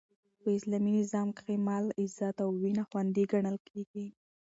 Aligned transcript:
په 0.41 0.47
اسلامي 0.57 0.91
نظام 0.99 1.27
کښي 1.37 1.57
مال، 1.67 1.85
عزت 2.01 2.35
او 2.43 2.49
وینه 2.61 2.83
خوندي 2.89 3.23
ګڼل 3.31 3.57
کیږي. 3.67 4.05